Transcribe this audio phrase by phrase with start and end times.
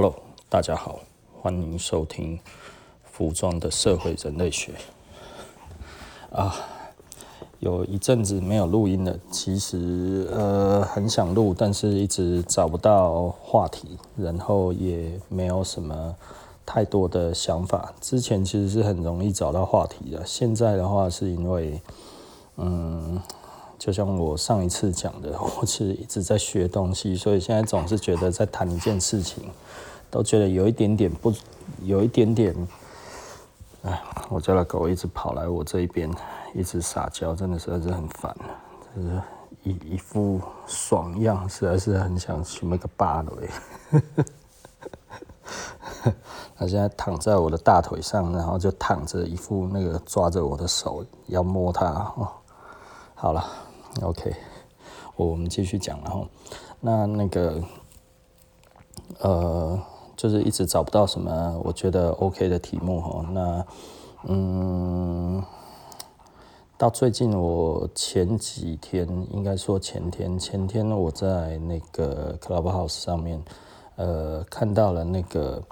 [0.00, 0.14] Hello，
[0.48, 1.00] 大家好，
[1.42, 2.38] 欢迎收听
[3.02, 4.72] 服装的社会人类学。
[6.30, 6.54] 啊，
[7.58, 16.14] 有一阵子没有录音了，其实呃很想录，但是一直找不到话题，然后也没有什么
[16.64, 17.92] 太多的想法。
[18.00, 21.82] 之前其实是很容易找到话题的，现在的话是因为
[22.54, 23.20] 嗯。
[23.78, 29.44] 就像我上一次讲的，我其实一直在学东西，所以现在总是觉得在谈一件事情，
[30.10, 31.32] 都觉得有一点点不，
[31.84, 32.52] 有一点点，
[33.82, 36.10] 哎，我家的狗一直跑来我这一边，
[36.54, 38.36] 一直撒娇，真的实在是很烦，
[38.96, 39.22] 就是
[39.62, 43.32] 一一副爽样，实在是很想去那个巴了。
[46.56, 52.28] 它 现在躺在我的大腿上，然后就躺着一副那个抓着我的手要摸它哦。
[53.14, 53.46] 好了。
[54.00, 54.32] OK，
[55.16, 56.26] 我们继续讲，然后
[56.80, 57.62] 那那个
[59.20, 59.80] 呃，
[60.16, 63.26] 就是一直找不到什么我觉得 OK 的题目哈。
[63.32, 63.66] 那
[64.24, 65.42] 嗯，
[66.76, 73.42] 到最近我前几天，应该说前天，前天我在那个 Clubhouse 上面
[73.96, 75.62] 呃看到了那个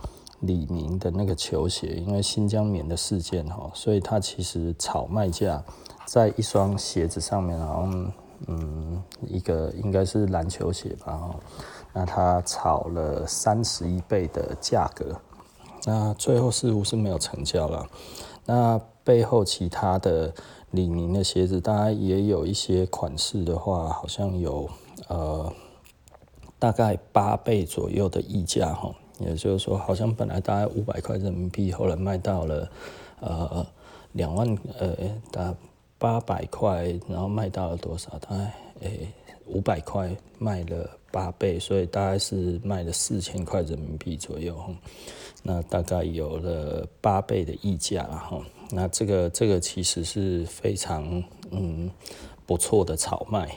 [0.41, 5.65] 李宁的那个球鞋，因为新疆棉的事件哈，所以它其实炒卖价。
[6.07, 8.13] 在一双鞋子上面，好像
[8.47, 11.35] 嗯，一个应该是篮球鞋吧，
[11.93, 15.21] 那它炒了三十一倍的价格，
[15.85, 17.89] 那最后似乎是没有成交了。
[18.45, 20.33] 那背后其他的
[20.71, 24.69] 李宁的鞋子，当然也有一些款式的话，好像有
[25.09, 25.53] 呃
[26.57, 32.71] 大概八倍左右的溢价哈，也就是说，好像本来大概五百块人民币，后来卖到了
[33.21, 33.67] 呃
[34.13, 34.97] 两万呃
[35.31, 35.55] 大。
[35.99, 38.19] 八百块，然后卖到了多少？
[38.19, 39.09] 大概诶
[39.47, 44.55] 五百块卖了八倍，所以大概是卖了四千块人民币左右。
[45.43, 48.39] 那大概有了八倍的溢价哈。
[48.71, 51.91] 那这个这个其实是非常嗯
[52.45, 53.57] 不错的炒卖。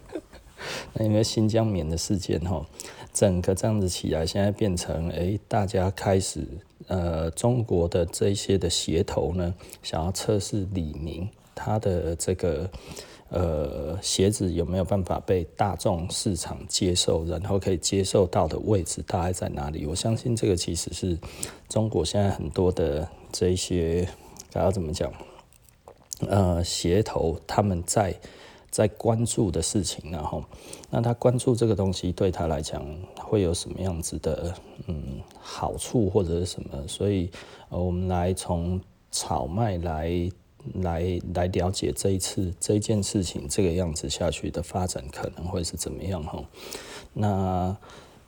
[0.94, 2.64] 那因为新疆棉的事件哈，
[3.12, 6.46] 整个这样子起来，现在变成诶大家开始
[6.86, 11.28] 呃中国的这一些的鞋头呢，想要测试李宁。
[11.54, 12.68] 它的这个
[13.28, 19.84] 呃鞋子有没有办法被大众市场接受，然后可以接受到的位置大概在哪里？
[19.84, 21.18] 我相信这个其实是
[21.68, 24.08] 中国现在很多的这一些
[24.50, 25.12] 该要怎么讲？
[26.26, 28.14] 呃，鞋头他们在
[28.72, 30.42] 在关注的事情，然后
[30.90, 32.84] 那他关注这个东西对他来讲
[33.16, 34.52] 会有什么样子的
[34.88, 36.88] 嗯好处或者是什么？
[36.88, 37.30] 所以
[37.68, 38.80] 呃，我们来从
[39.12, 40.28] 炒卖来。
[40.74, 46.40] 来来了解这一次这件事情这个样子下去的发展可能会是怎么样哈？
[47.12, 47.76] 那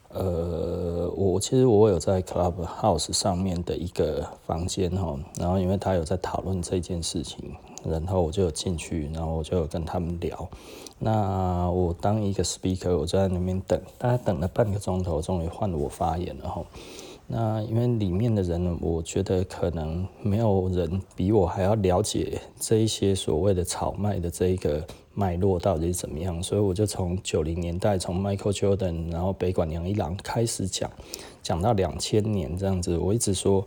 [0.09, 7.55] 呃，我其实我有在 Clubhouse 上面的一个房间哈，然后因为他有在讨论这件事情，
[7.89, 10.49] 然后我就进去，然后我就跟他们聊。
[10.99, 16.65] 那我当一个 speaker，我就在那边等，大概等了半个钟头，终于换我发言了哈。
[17.27, 30.91] 那因为里面的人，我觉得可能没有人比我还要了解这一些所谓的炒卖的这一个脉络到底是怎么样，所以我就从九零年代，从 Michael Jordan，然后北管杨一郎开始讲，
[31.43, 32.99] 讲到两千年这样子。
[32.99, 33.67] 我一直说，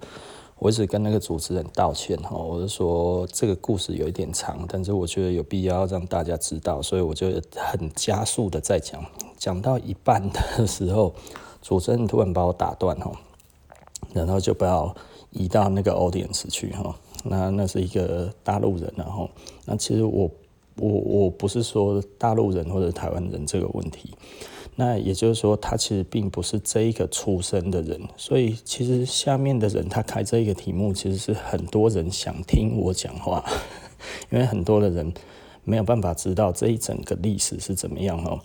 [0.59, 9.03] 我一直跟那个主持人道歉哈，我就说这个故事有一点长，但是我觉得有必要让大家知道，所以我就很加速的在讲，
[9.38, 11.13] 讲到一半的时候，
[11.62, 13.12] 主持人突然把我打断哈。
[14.13, 14.96] 然后就不要
[15.31, 19.29] 移到那个 audience 去哈，那那是一个大陆人，然后
[19.66, 20.29] 那其实我
[20.78, 24.16] 我我不是说大陆人或者台湾人这个问题，
[24.77, 33.43] 那也就是说他其实并不是这一个出生的人，所以其实下面的人他开这一个题目，其实是很多人想听我讲话，
[34.31, 35.13] 因为很多的人。
[35.69, 38.39] 没有办法知道这一整个历史是怎么样哦，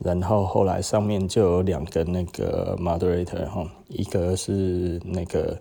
[0.00, 5.56] 然后后来上面就有两个那个 moderator 哈，一个是那个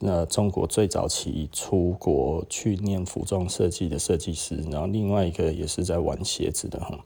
[0.00, 6.98] 呃中国最早期出国去念服装设计的设计师，然后另外一个也是在玩鞋子的哈，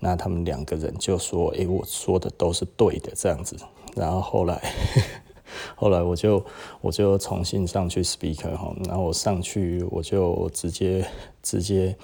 [0.00, 3.56] 那他们两个人就说，诶，我说的都是对的这样子，
[3.94, 4.60] 然后后来
[5.76, 6.44] 后来我就
[6.80, 11.06] 我就重新上去 speaker 哈，然后我上去我就直接
[11.42, 11.96] 直接。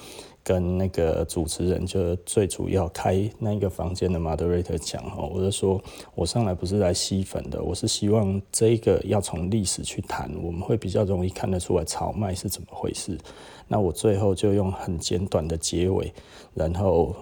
[0.49, 5.79] 跟那个主持人，就最主要开那个房间的 moderator 讲哦，我就说
[6.15, 13.19] 我上来不是来吸粉的，我是希望这个要从历史去谈，我们会比较容易看得出来炒卖是怎么回事。
[13.67, 16.11] 那我最后就用很简短的结尾，
[16.55, 17.15] 然后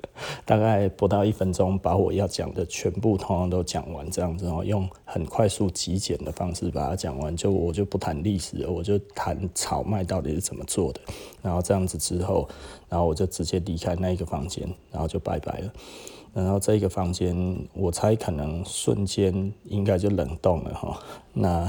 [0.44, 7.36] 大概不到一分钟，把我要讲的全部通通都讲完，这样子哦，用很快速极简的方式把它讲完。
[7.36, 11.00] 就我就不谈历史，我就谈炒麦到底是怎么做的。
[11.40, 12.48] 然后这样子之后，
[12.88, 15.72] 然后我就直接离开那一个房间，然后就拜拜了。
[16.34, 20.98] 然后这个房间，我猜可能瞬间应该就冷冻了哈。
[21.32, 21.68] 那。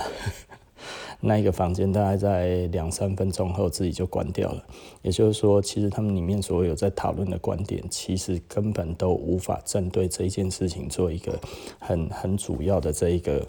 [1.26, 4.62] 那一个房间大概在两三分钟后自己就关掉了，
[5.02, 11.40] 也就是说，其实他们里面所有在讨论的观点，其实根本都无法针对这一件事情做一个
[11.80, 13.48] 很很主要的这一个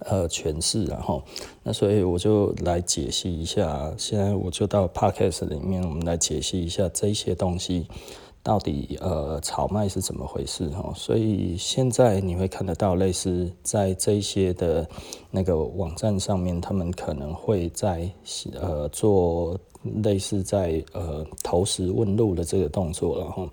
[0.00, 1.24] 呃诠释，然后
[1.64, 7.88] 那所以我就来解析一下，现在我就到 Podcast 里面，我们来解析一下这些东西。
[8.46, 10.92] 到底呃炒麦是怎么回事哈？
[10.94, 14.88] 所以现在你会看得到类似在这些的
[15.32, 18.08] 那个网站上面，他们可能会在
[18.54, 19.58] 呃做
[20.04, 23.50] 类似在呃投石问路的这个动作了哈。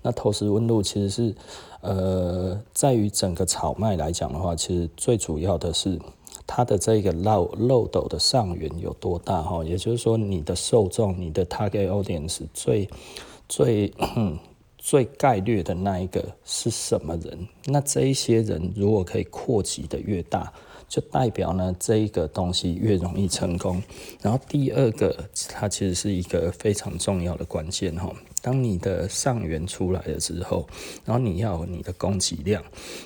[0.00, 1.34] 那投石问路其实是
[1.80, 5.98] 呃在于整个炒麦来讲的话，其实最主要的是
[6.46, 9.64] 它的这个漏漏斗的上缘有多大哈？
[9.64, 12.88] 也就是说你的受众，你的 target audience 最。
[13.48, 13.92] 最
[14.78, 17.48] 最概略的那一个是什么人？
[17.66, 20.52] 那这一些人如果可以扩及的越大，
[20.88, 23.82] 就代表呢这一个东西越容易成功。
[24.22, 28.12] 然后第二个，它其实是一个非常重要的关键哈。
[28.42, 30.68] 当你的上缘出来了之后，
[31.04, 32.62] 然后你要有你的供给量，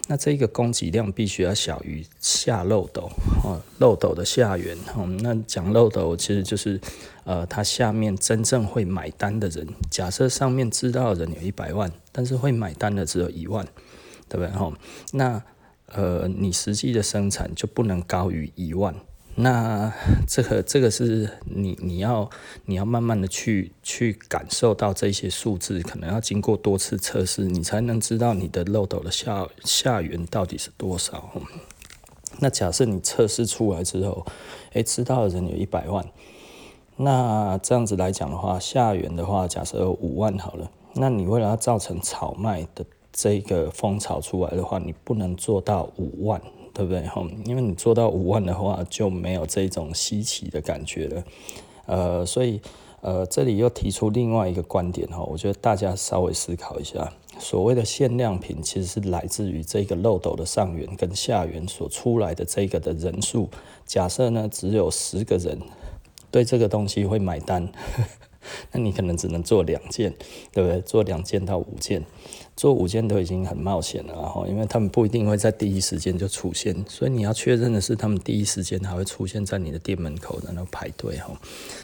[0.07, 3.11] 那这个供给量必须要小于下漏斗
[3.43, 4.77] 哦，漏斗的下缘。
[5.23, 6.79] 那讲漏斗其实就是
[7.25, 13.67] 呃，它下面真正会买单的人，假设上面知道的人有一百万，但是会买单的只有一万，
[14.29, 14.49] 对不对？
[14.49, 14.71] 哈，
[15.13, 15.43] 那
[15.93, 18.95] 呃，你实际的生产就不能高于一万。
[19.37, 19.93] 那
[20.27, 22.29] 这个这个是你你要
[22.67, 31.31] 你要慢慢的去去感受到这些数字，可能要经过多次测试，你才能知道你的漏斗的下下缘到底是多少。
[32.41, 34.27] 那假设你测试出来之后，
[34.73, 36.05] 诶，知道的人有一百万，
[36.97, 42.85] 那这样子来讲的话，下缘的话，假设有五万好了，那你为了要造成炒卖的
[43.21, 46.41] 这个风潮出来的话，你不能做到五万。
[46.73, 47.03] 对不对？
[47.09, 51.25] 哈因为你做到五万的话，就没有这种稀奇的感觉了。
[51.87, 52.61] 呃，所以
[53.01, 63.49] 呃，这里又提出另外一个观点哈，我觉得大家稍微思考一下，所谓的限量品，其实是来自于这个漏斗的上缘跟下缘所出来的这个的人数。
[63.85, 65.59] 假设呢，只有十个人
[66.31, 67.69] 对这个东西会买单，
[68.71, 70.15] 那你可能只能做两件，
[70.53, 70.81] 对不对？
[70.83, 72.05] 做两件到五件。
[72.61, 81.33] 做五件都已经很冒险了，然后因为他们不一定会在第一时间就出现，所以你要确认的是他们第一时间还会出现在你的店门口，然后排队哈。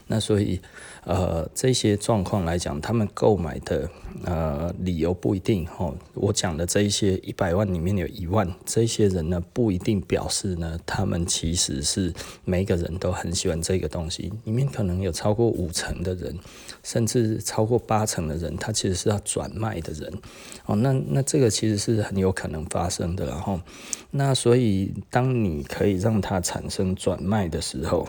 [0.06, 0.61] 那所以
[1.05, 3.88] 呃这些状况来讲，他们购买的
[4.25, 5.90] 呃理由不一定哈。
[6.12, 12.12] 我讲的这一些一百万里面有一万，这些人呢不一定表示呢他们其实是
[12.44, 16.38] 每个人都很喜欢这个东西，里面可能有超过五成的人，
[16.82, 20.12] 甚至超过八成的人，他其实是要转卖的人。
[20.66, 23.60] 哦，那那这个其实是很有可能发生的，然后，
[24.10, 28.06] 那所以当你可以让它产生转卖的时候，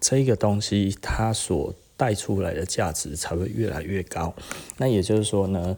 [0.00, 4.32] 这个东西它所带出来的价值才会越来越高。
[4.78, 5.76] 那也就是说呢，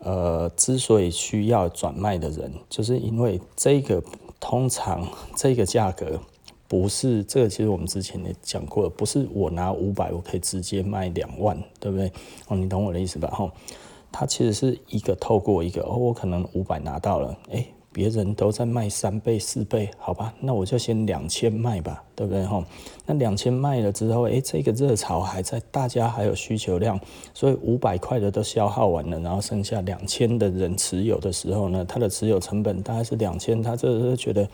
[0.00, 4.02] 呃，之所以需要转卖的人，就是因为这个
[4.40, 6.20] 通常这个价格
[6.66, 12.10] 不是这个，其实我们之前也讲过了，不是我拿五百我可以直接卖两万，对不对？
[12.48, 13.30] 哦，你懂我的意思吧？
[13.32, 13.52] 吼。
[14.10, 22.64] 它其实是一个透过一个哦，我可能五百拿到了，诶，别人都在卖三倍四倍，好吧，那我就先两千卖吧，对不对哈？
[23.06, 26.98] 那两千卖了之后，诶，这个热潮还在，大家还有需求量，
[27.34, 34.48] 所以五百块的都消耗完了，然后剩下两千的人持有的时候呢，他的持有成本大概是两千，他这是觉得，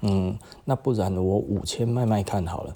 [0.00, 2.74] 嗯，那不然我五千卖卖看好了。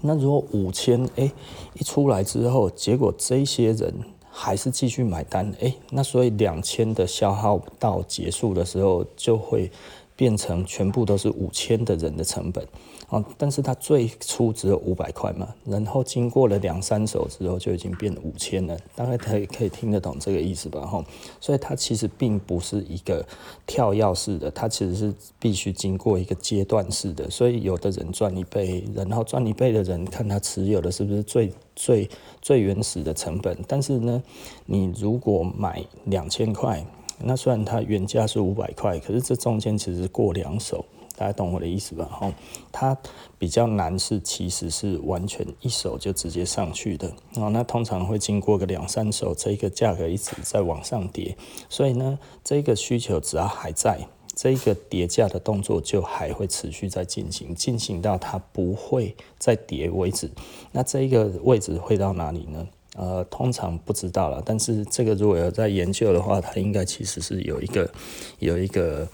[0.00, 1.30] 那如果五千，诶，
[1.74, 3.94] 一出来之后，结果这些人。
[4.34, 9.70] 还是继续买单，诶，那所以两千的消耗到结束的时候，就会
[10.16, 12.66] 变成全部都是五千的人的成本。
[13.12, 20.80] 哦，但是它最初只有五百块嘛，然后经过了两三手之后，就已经变五千了，大概可以可以听得懂这个意思吧？
[20.80, 21.04] 哈，
[21.38, 23.22] 所以它其实并不是一个
[23.66, 27.28] 跳跃式的，它其实是必须经过一个阶段式的。
[27.28, 32.08] 所以有的人赚一倍，然后赚一倍的人看他持有的是不是最最
[32.40, 34.22] 最原始的成本，但是呢，
[34.64, 36.82] 你如果买两千块，
[37.22, 40.82] 那虽然它原价是五百块，可是这中间其实过两手。
[41.16, 42.08] 大家懂我的意思吧？
[42.10, 42.32] 吼，
[42.70, 42.96] 它
[43.38, 47.50] 比较难是其实是完全一手就直接上去的哦。
[47.50, 51.36] 那通常会经过个两三手，这个价格一直在往上叠，
[51.68, 60.30] 所以呢，这个需求只要还在，这个叠价的动作就还会持续在进行，进行到它不会再跌为止。
[60.72, 62.66] 那这一个位置会到哪里呢？
[62.94, 67.90] 呃，通常不知道了，但是这个如果有在研究的话，它应该其实是有一个
[68.38, 69.08] 有一个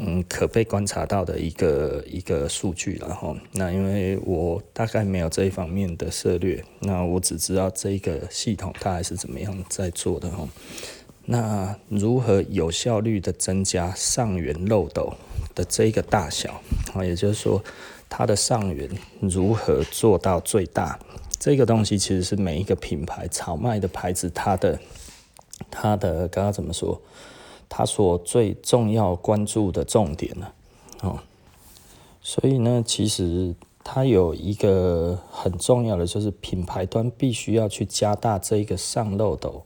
[0.00, 3.32] 嗯可被观察到的一个一个数据了哈。
[3.52, 10.48] 那因为我大概没有这一方面的策略，那我只知道这个系统它还是怎么样在做的哈。
[11.26, 15.14] 那如何有效率的增加上缘漏斗
[15.54, 16.60] 的这个大小
[16.94, 17.62] 啊，也就是说
[18.08, 20.98] 它的上缘如何做到最大？
[21.40, 24.78] 这个东西其实是每一个品牌炒卖的牌子，它的
[25.70, 27.00] 它的刚刚怎么说？
[27.66, 30.52] 它所最重要关注的重点呢？
[31.00, 31.20] 哦，
[32.20, 39.62] 所以呢，其实它有一个很重要的，就是品牌端必须要去加大这一个上漏斗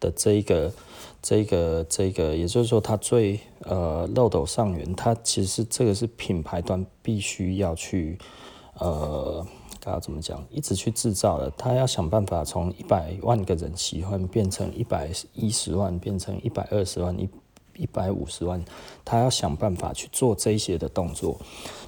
[0.00, 0.72] 的这一个
[1.20, 8.18] 这个这个，也就是说，它最呃漏斗上缘，它其实这个是品牌端必须要去
[8.78, 9.46] 呃。
[9.86, 10.44] 要怎么讲？
[10.50, 17.28] 一直去制造了，他要想办法从一百万个人喜欢变成一百一十万，变成一百二十万，一
[17.76, 18.64] 一百五十万，
[19.04, 21.38] 他要想办法去做这些的动作。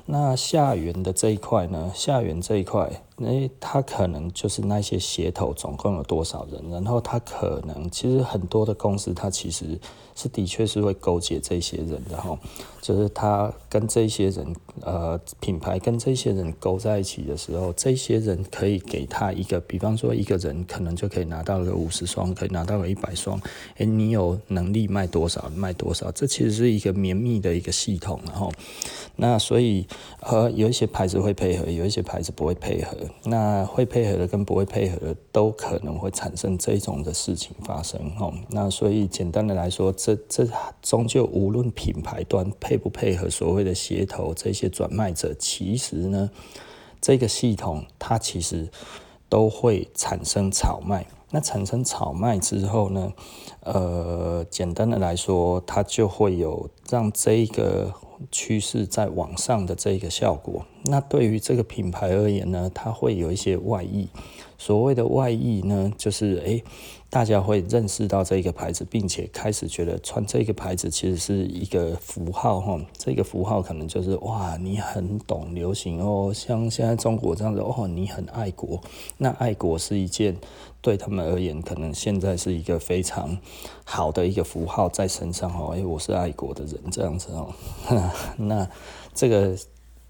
[0.06, 1.90] 那下缘的这一块呢？
[1.94, 3.02] 下缘这一块。
[3.24, 9.78] 诶，他可能就是那些协头总共有多少人，然后他可能其实很多的公司，他其实
[10.14, 12.38] 是的确是会勾结这些人的哈，
[12.80, 23.38] 就是他跟这些人呃品牌跟这些人勾在一起的时候，这些人可以给他一个，比方说一个人可能就可以拿到个五十双，可以拿到个一百双，
[23.76, 28.50] 诶，你有能力卖多少卖多少，这其实是一个绵密的一个系统，然后
[29.16, 29.86] 那所以
[30.20, 32.96] 呃有一些牌子会配合，有一些牌子不会配合。
[33.24, 38.32] 那会配合的跟不会配合的都可能会产生这种的事情发生哦。
[38.48, 40.46] 那所以简单的来说，这这
[40.82, 46.30] 终究无论品牌端配不配合所谓的协头这些转卖者，其实呢，
[47.00, 48.68] 这个系统它其实
[49.28, 51.06] 都会产生炒卖。
[51.30, 53.12] 那产生炒卖之后呢，
[53.60, 57.94] 呃，简单的来说，它就会有让这个。
[58.30, 64.08] 趋势在往上的这个效果，那对于这个品牌而言呢，它会有一些外溢。
[64.58, 66.62] 所谓的外溢呢，就是诶、
[67.10, 72.80] 大家会认识到这一个牌子，并且开始觉得穿这个牌子其实是一个符号哈。
[72.96, 78.80] 这个符号可能就是哇，你很懂流行哦，像现在中国这样子哦，你很爱国。
[79.18, 80.36] 那爱国是一件
[80.80, 83.36] 对他们而言，可能现在是一个非常
[83.82, 85.74] 好的一个符号在身上哦。
[85.76, 87.52] 哎，我是爱国的人这样子哦。
[88.38, 88.68] 那
[89.12, 89.56] 这个。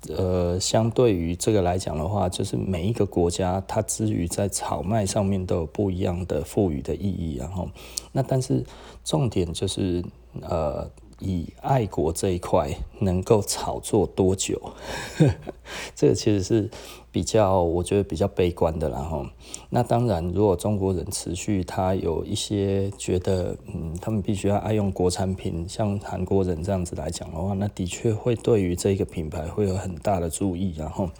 [0.08, 7.68] 呃，相对于这个来讲的话，就是每一个国家它之于在炒卖上面都有不一样的赋予的意义，然后，
[8.12, 8.64] 那但是
[9.04, 10.04] 重点就是
[10.42, 10.90] 呃。
[11.22, 14.58] 以爱国这一块能够炒作多久？
[15.94, 16.70] 这个其实是
[17.12, 19.28] 比较，我觉得比较悲观的啦哈。
[19.68, 31.10] 那当然，如果中国人持续他有一些觉得，嗯，他们必须要爱用国产品，像韩国人这样子来讲的话，那的确会对于这个品牌会有很大的注意，然后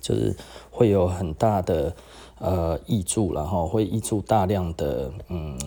[0.00, 0.36] 就是
[0.70, 1.94] 会有很大的
[2.38, 5.58] 呃挹注，然后会挹注大量的嗯。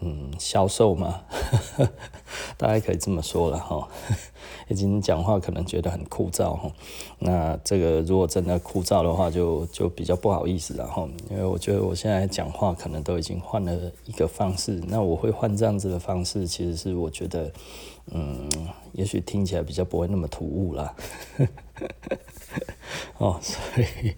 [0.00, 1.22] 嗯，销售嘛，
[2.56, 3.88] 大家可以这么说了哈。
[4.68, 6.70] 已经讲话可能觉得很枯燥哈。
[7.18, 11.08] 那这个如果真的枯燥的话就，就比较不好意思了哈。
[11.30, 14.80] 因为我觉得我现在讲话可能都已经换了一个方式。
[14.86, 17.50] 那我会换这样子的方式，其实是我觉得，
[18.12, 18.46] 嗯，
[18.92, 20.94] 也许听起来比较不会那么突兀啦。
[23.16, 24.14] 哦，所以。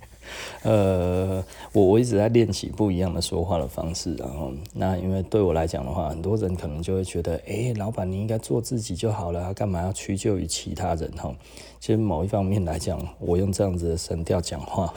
[0.63, 11.11] 呃，我我一直在练习不一样的说话的方式，然后那因为对我来讲的话，很多人可能就会觉得，哎、老板你应该做自己就好了，干嘛要屈就于其他人？
[11.17, 11.35] 哈，
[11.79, 14.93] 其实某一方面来讲，我用这样子的声调讲话，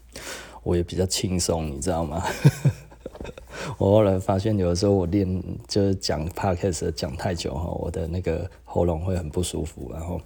[0.62, 2.24] 我也比较轻松，你知道吗？
[3.78, 9.90] 我后来发现，有的时候我练就是讲 podcast 讲太久哈，我的那个喉咙会很不舒服。
[9.92, 10.20] 然后，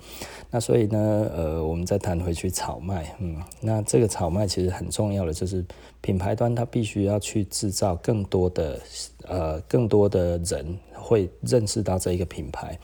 [0.51, 5.65] 那所以呢，呃，我们再谈回去炒卖，嗯，那这个炒卖其实很重要的就是
[6.01, 8.81] 品牌端它必须要去制造更多的
[9.27, 10.79] 呃更多的人
[11.09, 12.79] 会认识到这一个品牌。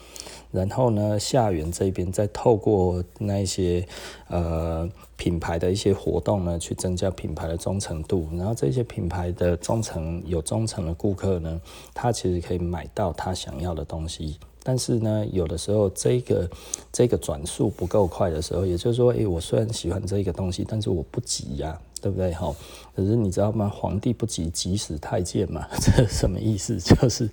[0.50, 3.86] 然后呢，下缘这边再透过那一些
[4.28, 8.28] 呃品牌的一些活动呢，去增加品牌的忠诚度。
[8.32, 11.60] 然后这些品牌的忠诚有忠诚的顾客呢，
[11.92, 14.38] 他其实可以买到他想要的东西。
[14.66, 16.48] 但是呢，有的时候这个
[16.90, 22.32] 这个转速不够快的时候，也就是说，哎，我虽然喜欢这个东西，但是我不急呀、对不对？
[22.32, 22.54] 哈，
[22.96, 23.68] 可是你知道吗？
[23.68, 26.78] 皇帝不急，急死太监嘛， 这什么意思？
[26.78, 27.28] 就是，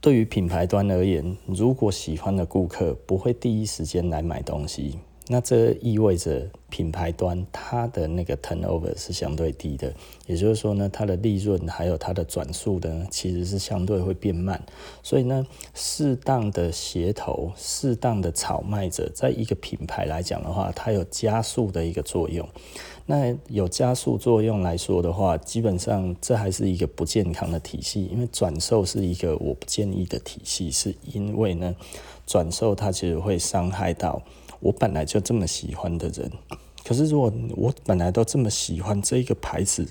[0.00, 4.98] 对于品牌端而言，如果喜欢的顾客不会第一时间来买东西。
[5.30, 9.92] 那这意味着品牌端它的那个 turnover 是相对低的，
[10.26, 14.60] 也就是说呢，它的利润还有它的转速呢，其实是相对会变慢。
[15.02, 22.48] 所以呢，适当的协同、适当的炒卖者，在一个品牌来讲的话，它有加速的一个作用。
[23.04, 31.74] 那有加速作用来说的话，基本上这还是一个不健康的体系，因为转售是一个我不建议的体系，是因为呢，
[32.26, 34.22] 转售它其实会伤害到。
[34.60, 36.30] 我本来就这么喜欢的人，
[36.84, 39.86] 可是如果我本来都这么喜欢这一个牌子，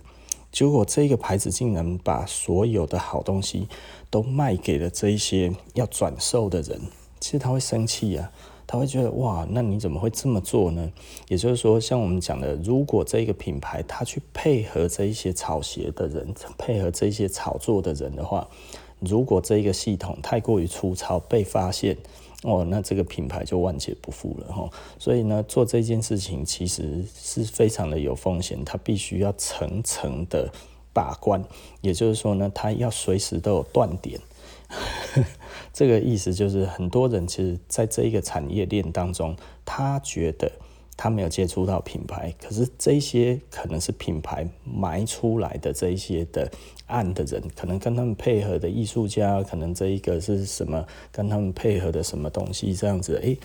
[0.52, 3.68] 结果这个牌子竟然把所有的好东西
[4.10, 6.82] 都卖给了这一些要转售的人，
[7.20, 8.30] 其实他会生气啊，
[8.66, 10.92] 他会觉得哇，那你怎么会这么做呢？
[11.30, 18.48] 也就是说，像我们讲的，如果这个品牌他去配合这一些炒鞋的人，配合这些炒作的人的话，
[19.00, 21.98] 如果这个系统太过于粗糙，被发现。
[22.50, 24.70] 哦，那这个品牌就万劫不复了哈。
[24.98, 30.50] 所以呢，做这件事情其实是非常的有风险，它必须要层层的
[30.94, 31.44] 把关。
[31.82, 34.18] 也就是说呢，它要随时都有断点。
[35.74, 39.36] 这个意思就是，很多人其实在这一个产业链当中，
[39.66, 40.50] 他觉得。
[40.98, 46.52] 他没有接触到品牌，可是这些可能是品牌埋出来的这一些的
[46.88, 53.38] 案的人，可能跟他们配合的艺术家，可能这一个是什么，跟他们配合的什么东西这样子，诶，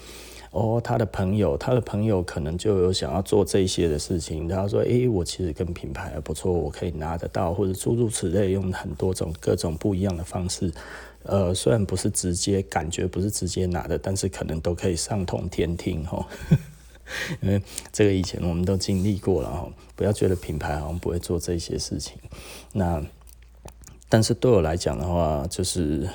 [0.50, 10.72] 哦，他的朋友，他的朋友可能就有想要做这些的事情，他说，诶，我其实跟品牌还不错，我可以拿得到，或者诸如此类，用很多种各种不一样的方式，
[11.24, 16.26] 呃，虽然不是直接感觉不是直接拿的，但是可能都可以上通天庭哈。
[17.42, 22.16] 因为这个以前我们都经历过了哈，不要觉得品牌好像不会做这些事情。
[22.72, 23.02] 那
[24.08, 26.08] 但是对我来讲的话，就是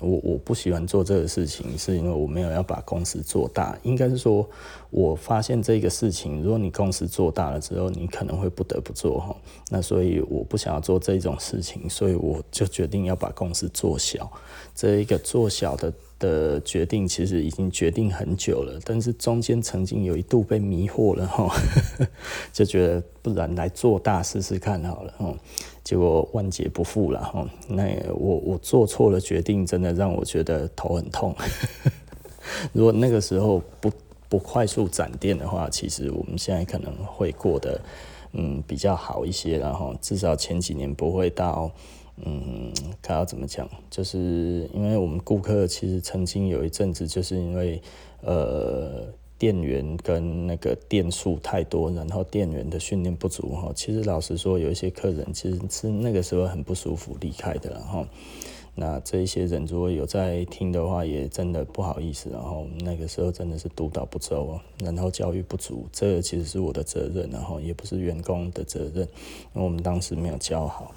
[0.00, 3.78] 我我不喜欢做这个事情，是因为我没有要把公司做大。
[3.82, 4.48] 应该是说，
[4.94, 9.34] 我发现这个事情，如果你公司做大了之后，你可能会不得不做哈。
[9.68, 14.30] 那所以我不想要做这种事情，所以我就决定要把公司做小。
[14.72, 15.92] 这一个做小的。
[16.20, 21.52] 的决定其实已经决定很久了，但是中间曾经有一度被迷惑了哈，
[22.50, 25.34] 就觉得不然来做大试试看好了哈，
[25.82, 27.46] 结果万劫不复了哈。
[27.68, 31.34] 那我我做错了决定，真的让我觉得头很痛。
[32.72, 33.90] 如果那个时候不
[34.34, 37.80] 不快速展店的话，其实我们现在可能会过得
[38.32, 41.70] 嗯比较好一些，然后至少前几年不会到。
[42.24, 47.80] 嗯，看要怎么讲，就是因为我们顾客其实曾经有一阵子，就是因为
[48.22, 49.04] 呃
[49.36, 53.72] 店员跟那个店数太多，然后店员的训练不足哈。
[53.74, 58.06] 其实老实说，有一些客人其实是那个时候很不舒服离开的，然后
[58.74, 69.06] 那这一些人如果有在听的话，也真的不好意思，然后那个时候真的是督导不周，然后教育不足，这其实是我的责任，然后也不是员工的责任，
[69.54, 70.92] 因为我们当时没有教好。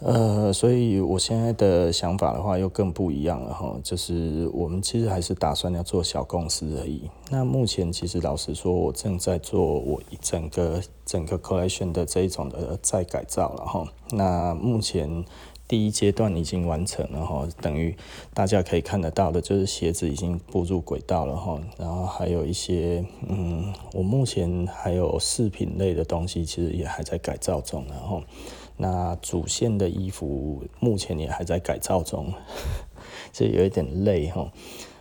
[0.00, 3.76] 呃，所以我现在的想法的话，又更不一样了哈。
[3.82, 7.10] 就是我们其实还是打算要做小公司而已。
[7.30, 13.84] 那目前其实老实说，我正在做我一整个整个 collection 的这一种的再改造了哈。
[14.12, 15.24] 那目前
[15.68, 17.94] 第一阶段已经完成了哈，等于
[18.34, 21.60] 大家可以看得到的，就是鞋子已经步入轨道了哈。
[21.78, 28.22] 然后还有一些，嗯，我目前还有饰品类的东西，其实也还在改造中，然后。
[28.80, 32.32] 那主线的衣服目前也还在改造中，
[33.34, 34.48] 这有一点累哈。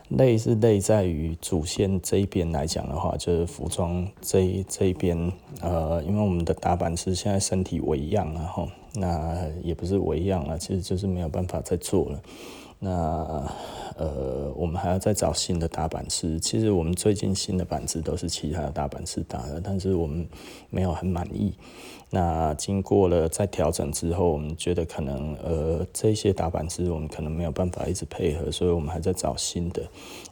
[0.09, 12.21] 累是累在于主线这一边来讲的话，就是服装这这一边，呃，因为我们的打板师现在身体微恙然后，那也不是我一样了，其实就是没有办法再做了。
[12.79, 13.45] 那
[13.97, 16.39] 呃，我们还要再找新的打板师。
[16.39, 20.27] 其实我们最近新的板子都是其他的打板师打的，但是我们
[20.69, 21.53] 没有很满意。
[22.09, 29.81] 那经过了再调整之后，我们觉得可能呃这些打板师我们可能没有办法一直配合，所以我们还在找新的。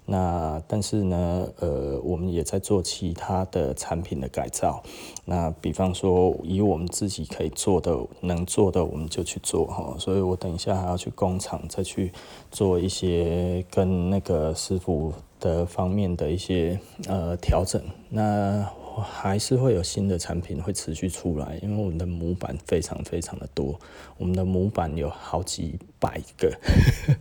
[0.06, 4.82] 那但是呢，呃，我们也在做其他的产品的改造。
[5.26, 9.96] 那比方说，以我们自己可以做的、能做的，我们就去做哈。
[9.98, 12.14] 所以我等一下还要去工厂再去
[12.52, 17.82] 做一些跟那个师傅的方面的一些呃调整。
[18.10, 18.68] 那
[19.04, 23.78] 还是会有新的产品会持续出来，因为我们的模板非常非常的多，
[24.18, 26.50] 我们的模板有好几百个，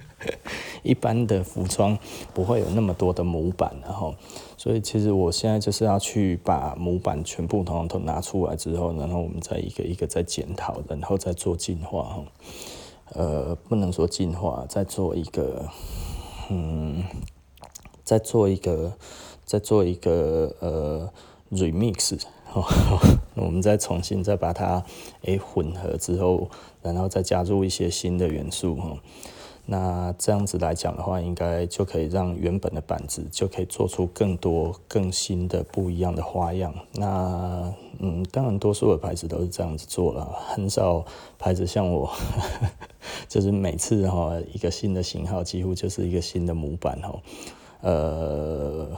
[0.84, 1.98] 一般的服装
[2.32, 4.14] 不会有那么多的模板，然后，
[4.56, 12.24] 所以其实我现在就是要去把模板全部统统都拿出来之后，然后我们再一个一个再检讨，然后再做进化，哈，
[13.12, 15.68] 呃，不能说进化，再做一个，
[16.50, 17.04] 嗯，
[18.02, 18.92] 再做一个。
[19.46, 21.12] 再做一个呃
[21.50, 22.18] remix，
[22.54, 22.64] 哦，
[23.36, 24.82] 我们再重新再把它
[25.24, 26.48] 诶、混合之后，
[26.80, 28.96] 然后再加入一些新的元素哈。
[29.66, 36.74] 那这样子来讲的话，应该就可以让原本的板子就可以做出更多更新的不一样的花样。
[36.92, 41.04] 那嗯，当然多数的牌子都是这样子做了，很少
[41.38, 42.10] 牌子像我，
[43.28, 47.20] 就是每次哈一个新的型号，几乎就是一个新的模板哈，
[47.82, 48.88] 呃。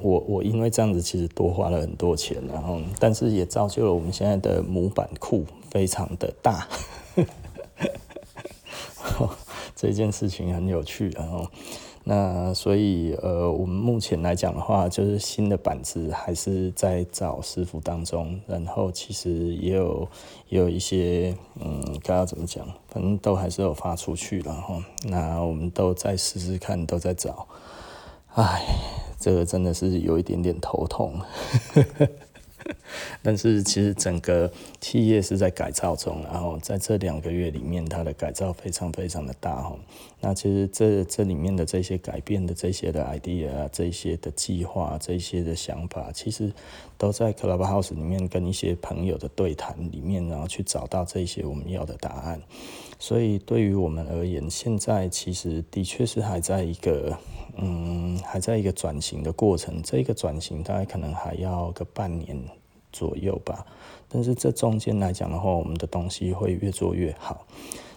[0.00, 6.68] 我我因为这样子其实多花了很多钱，然后但是也造就了我们现在的模板库非常的大，
[9.74, 11.44] 这件事情很有趣，然后
[12.10, 20.08] 那所以呃我们目前来讲的话，就是新的板子还是在找师傅当中，然后其实也有
[20.48, 27.46] 也有一些嗯该要怎么讲，反正都还是有发出去，然后那我们都在试试看，都在找，
[28.34, 28.62] 唉。
[29.20, 31.12] 这个真的是有一点点头痛，
[33.22, 34.50] 但是其实整个
[34.80, 39.76] 企业是在改造中，然后在这两个月里面，它的改造非常非常的大哈。
[40.20, 46.52] 那其实这这里面的这些改变的这些的 idea，这些的计划，这些的想法，其实
[46.96, 52.40] 都在 Clubhouse 里面跟一些朋友的对谈里面，然后去找到这些我们要的答案。
[52.98, 57.16] 所以对于我们而言，现在其实的确是还在一个。
[57.60, 62.40] 嗯，还在一个转型的过程，这个转型大概可能还要个半年
[62.92, 63.66] 左右吧。
[64.08, 67.46] 但是这中间来讲的话，我们的东西会越做越好。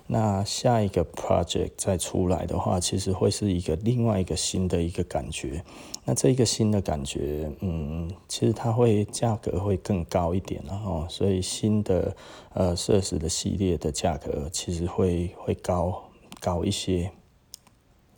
[0.08, 5.64] 那下一个 project 再出来的话，其实会是一个另外一个新的一个感觉。
[6.04, 12.16] 那这个新的感觉，嗯，其实它会价格会更高一点，然后所以新的
[12.54, 16.04] 呃设施的系列的价格其实会会高
[16.40, 17.12] 高一些。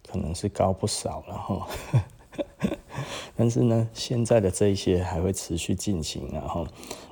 [0.05, 1.63] 可能是高不少，然后，
[3.35, 6.65] 但是呢，现在的这一些还会持续进行，然后，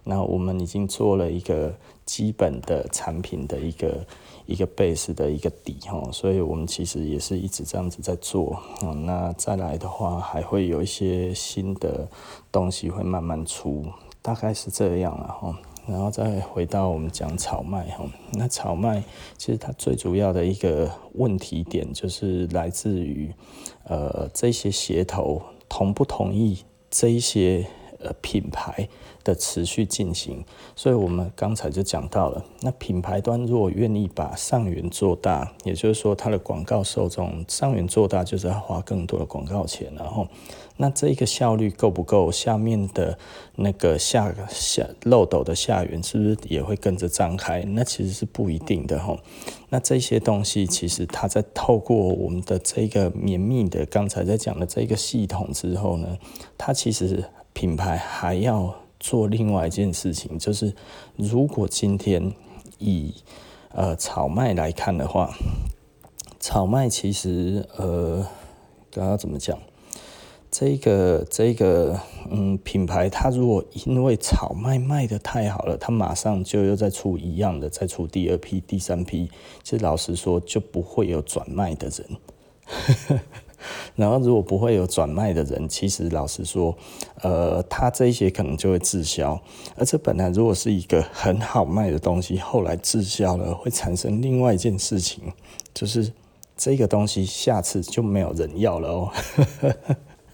[0.03, 1.73] 那我们已经做了一个
[2.05, 4.05] 基本的产品的一个
[4.45, 8.57] 一个 base 的一个底哈，所以我们其实也是一直这样子在做，
[9.05, 12.07] 那再来的话，还会有一些新的
[12.51, 13.85] 东西会慢慢出，
[14.21, 15.53] 大概是这样，然后。
[15.87, 19.03] 然后再回到我们讲草麦哈，那草麦
[19.35, 23.33] 其实它最主要的一个问题点就是来自于，
[23.83, 27.65] 呃，这些鞋头同不同意这一些
[28.03, 28.87] 呃品牌
[29.23, 30.43] 的持续进行，
[30.75, 40.27] 所以我们刚才就讲到了，那品牌端如果愿意把上缘做大，也就是说它的广告受众上缘做大，就是要花更多的广告钱，然后。
[40.77, 42.31] 那这一个效率够不够？
[42.31, 43.15] 下面的
[43.55, 47.61] 那个下下漏斗的下缘是不是也会跟着张开？
[47.63, 49.15] 那其实是不一定的哈。
[49.69, 56.17] 那这些东西其实它在透过我们的这个绵密的刚才在讲的这个系统之后呢，
[56.57, 60.73] 它其实品牌还要做另外一件事情，就是
[61.15, 62.33] 如果今天
[62.77, 63.13] 以
[63.73, 65.33] 呃炒卖来看的话，
[66.39, 68.27] 炒卖其实呃
[68.91, 69.57] 刚刚怎么讲？
[70.49, 71.97] 这个这个
[72.29, 79.29] 嗯品牌，它如果因为炒卖卖的太好了，它马上就又再出一样的，再出第二批、第三批，
[79.63, 82.05] 其实老实说就不会有转卖的人。
[83.95, 86.75] 然后如果不会有转卖的人，其实老实说，
[87.21, 89.39] 呃，他这一些可能就会滞销。
[89.75, 95.31] 而这本来如果是一个很好卖的东西，后来滞销了，会产生另外一件事情，
[95.73, 96.11] 就是
[96.55, 99.11] 这个东西下次就没有人要了哦。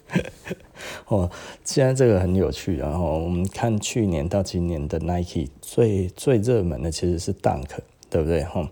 [1.08, 1.30] 哦，
[1.66, 7.68] 现在这个很有趣，然后我们看去年到今年的 Nike 最最热门的其实是 Dunk，
[8.10, 8.44] 对不对？
[8.44, 8.70] 哈，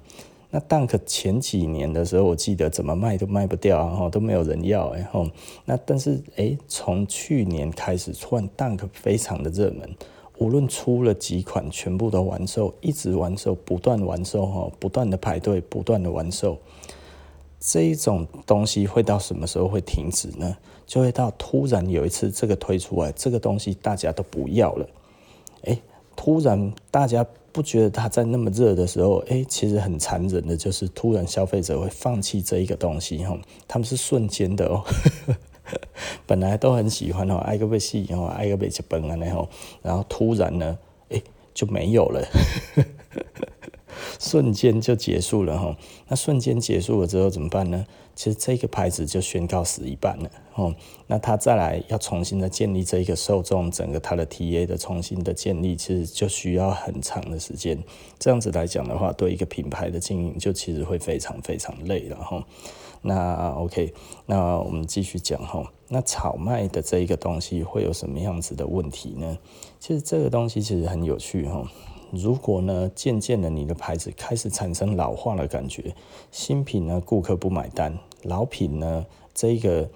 [0.56, 5.28] 那 Dunk 前几年的时候，我记得怎么卖都卖不掉，然后都没有人要，然后，
[5.66, 9.94] 那但是哎，从去年开始，突然 Dunk 非常的热门，
[10.38, 16.58] 无论出了几款，全部都完售，一直完售，不断完售，哈，不断的排队，不断的完售。
[17.60, 20.56] 这一种东西会到什么时候会停止呢？
[20.86, 24.88] 就会到突然有一次这个推出来，这个东西大家都不要了，
[25.64, 25.82] 诶，
[26.16, 34.84] 突然大家不觉得它在那么热的时候，诶，其实很残忍的，就是突然消费者会放弃这一个东西吼，他们是瞬间的哦，
[36.28, 39.48] 本来都很喜欢哦，爱个被戏哦，爱个被吃崩啊，然后
[39.82, 41.22] 然后突然呢，哎，
[41.54, 42.28] 就没有了。
[44.20, 47.86] 瞬间就结束了哈，那瞬间结束了之后怎么办呢？
[48.16, 50.74] 其实这个牌子就宣告死一半了哦。
[51.08, 57.78] 那他再来要重新的建立这一个受众，整个他的 TA 的重新的建立，其实就需要很长的时间。
[58.18, 62.42] 这样子来讲的话，对一个品牌的经营就其实会非常非常累了哈。
[63.02, 63.94] 那 OK，
[64.26, 65.70] 那我们继续讲哈。
[65.90, 69.38] 那炒卖的这一个东西会有什么样子的问题呢？
[69.80, 71.70] 其实这个东西其实很有趣哈。
[72.16, 75.94] 如果呢，渐渐的你的牌子开始产生老化的感觉，
[76.32, 79.90] 新品呢顾客不买单，老品呢这个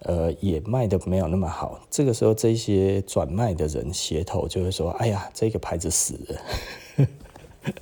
[0.00, 7.06] 呃也卖得没有那么好，这个时候这些转卖的人协头就会说：“哎呀，这个牌子死了。”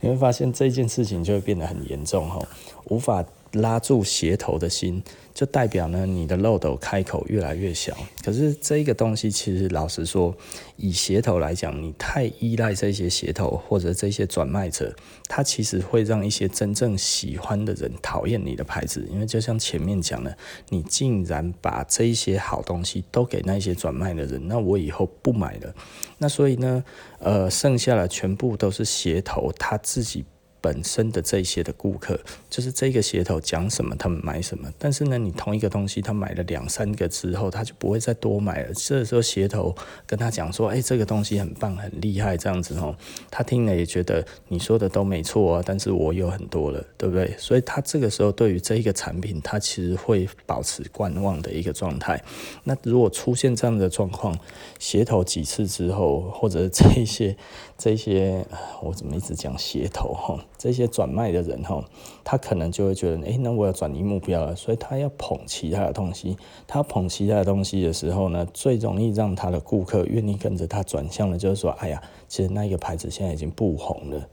[0.00, 2.40] 你会发现这件事情就会变得很严重哈，
[2.88, 5.02] 无法拉住鞋头的心。
[5.34, 7.96] 就代表呢，你的漏斗开口越来越小。
[8.22, 10.36] 可是这个东西，其实老实说，
[10.76, 14.94] 以鞋头来讲，你太依赖这些鞋头或者这些转卖者，
[15.28, 19.08] 它其实会让一些真正喜欢的人讨厌你的牌子。
[19.10, 20.36] 因为就像前面讲的，
[20.68, 25.74] 你竟然把这一些好东西都给那些转卖的人，那我以后不买了。
[26.18, 26.84] 那所以呢，
[27.20, 30.26] 呃，剩下的全部都是鞋头他自己。
[30.62, 34.72] 本身的这些的顾客，就是这个鞋头讲什么，他们买什么。
[34.78, 38.72] 但是呢，你同一个东西，他买了两三个之后，他就不会再多买了。
[38.72, 39.74] 这时候鞋头
[40.06, 42.96] 跟他讲说：“哎，这个东西很棒，很厉害，这样子哦。”
[43.30, 47.34] 他听了也觉得你说的都没错啊，但是我有很多了，对不对？
[47.36, 52.22] 所以他这个时候对于这一个产品，他其实会保持观望的一个状态。
[52.62, 54.38] 那如果出现这样的状况，
[54.78, 57.36] 鞋头几次之后，或者这些
[57.82, 58.46] 这些，
[58.80, 60.38] 我怎么一直讲鞋头哈？
[60.56, 61.84] 这些转卖的人哈，
[62.22, 66.36] 他可能就会觉得，那我要转移目标了，所以他要捧其他的东西。
[66.68, 74.28] 他捧其他的东西的时候呢，最容易让他的顾客愿意跟着他转向的，就是说，哎呀，其实那一个牌子现在已经不红了。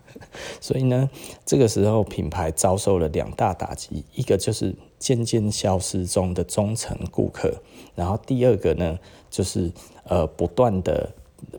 [0.60, 1.08] 所以呢，
[1.46, 7.50] 这个时候品牌遭受了两大打击，一个就是渐渐消失中的忠诚顾客，
[7.94, 8.98] 然后第二个呢，
[9.30, 9.72] 就是
[10.06, 11.10] 呃不断的。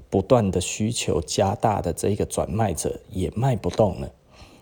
[0.09, 4.11] 不断的需求加大的这个转卖者也卖不动了，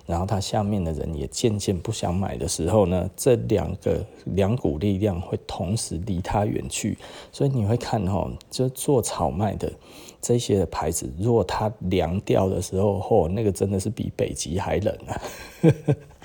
[0.05, 6.97] 然后他下面的人也渐渐不想买的时候呢，这两个两股力量会同时离他远去，
[7.31, 9.71] 所以你会看哈，就做炒卖的
[10.21, 15.21] 这些的牌子，如果它凉掉的时候，嚯，那个真的是比北极还冷啊！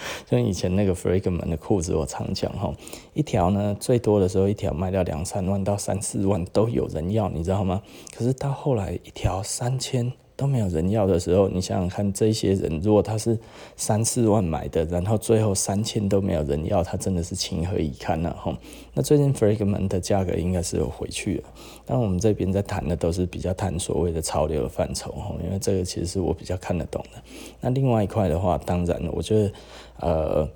[0.30, 2.72] 像以前那个 Fragment 的裤子，我常讲哈，
[3.14, 7.82] 一条呢最多的时候一条卖掉两三万到三四万都有人要，你知道吗？
[8.16, 10.12] 可是到后来一条三千。
[10.38, 13.36] 都没有人要的时候，你想想看，这些人如果他是
[13.74, 18.32] 三四万买的，然后最后三千都没有人要，他真的是情何以堪呢？
[18.38, 18.56] 哈，
[18.94, 21.48] 那最近 Fragment 的价格应该是有回去了。
[21.84, 27.20] 但我们这边在谈的都是比较谈所谓的潮流的范畴，哈，因为这个其实是我比较看得懂的。
[27.60, 29.52] 那另外一块的话，当然我觉得，
[30.00, 30.48] 呃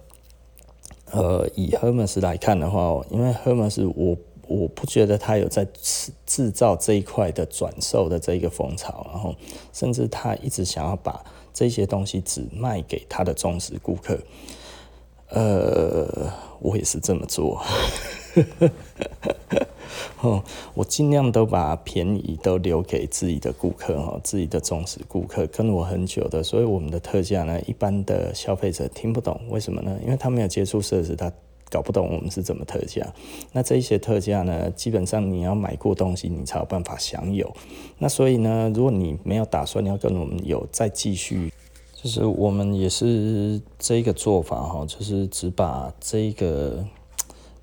[1.11, 4.17] 呃，以 Hermes 来看的话，因为 Hermes 我。
[4.49, 5.67] 我不觉得他有在
[6.27, 9.35] 制造这一块的转售的这一个风潮，然后
[9.73, 11.25] 甚至他一直想要把
[11.55, 14.19] 这些东西只卖给他的忠实顾客。
[15.29, 17.65] 呃，我也是这么做，
[20.23, 20.43] 哦，
[20.75, 29.99] 我尽量都把便宜都留给自己的顾客哈，自己的忠实顾客跟我很久的，所以我们的特价呢，一般的消费者听不懂，为什么呢？
[30.05, 31.33] 因为他没有接触设施，他。
[31.71, 33.11] 搞不懂我们是怎么特价，
[33.51, 37.51] 那这一些特价呢，基本上你要买过东西，你才有办法享有。
[37.97, 41.51] 那所以呢，如果你没有打算要跟我们有再继续，
[41.95, 46.85] 就是我们也是这个做法哈，就是只把这个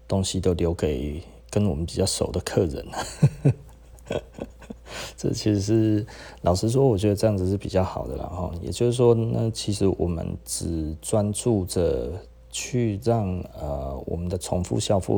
[0.08, 2.86] 东西都留给跟我们比较熟的客人。
[5.16, 6.06] 这其实是
[6.42, 8.52] 老实说，我觉得这样子是比较好的了哈。
[8.62, 12.12] 也就是说那，其实我们只专注着。
[12.52, 15.14] 去让呃我们的重复消费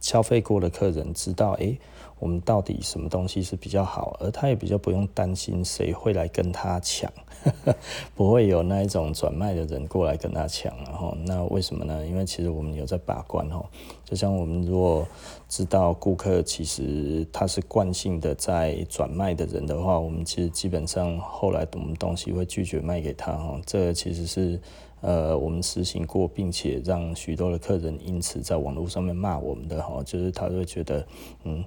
[0.00, 1.80] 消费过的客人知道，诶，
[2.24, 7.12] 我们到底什么东西是比较好，而他也比较不用担心谁会来跟他抢，
[8.16, 12.06] 不会有那一种转卖的人过来跟他抢，然后那为什么呢？
[12.06, 13.66] 因为其实我们有在把关哦，
[14.06, 15.06] 就像我们如果
[15.50, 24.58] 知道顾客其实他是惯性的在转卖的人的话，我们其实基本上后来我们东西会拒绝卖给他哈，这其实是。
[25.06, 31.06] 呃，我们实行过，并且让许多的客人因此在网络上面骂我们的哈，就是他会觉得，
[31.42, 31.62] 嗯，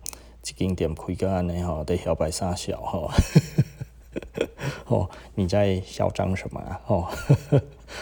[0.51, 3.13] 一间店开个安尼吼，得小白杀小哈，
[4.87, 6.81] 哦，你在嚣张什么啊？
[6.87, 7.07] 哦，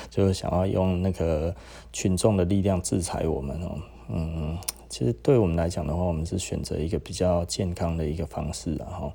[0.09, 1.55] 就是想要用那个
[1.91, 3.77] 群众的力量制裁我们哦，
[4.09, 4.57] 嗯，
[4.97, 9.11] 其实对我们来讲的话，我们是选择一个比较健康的一个方式，然后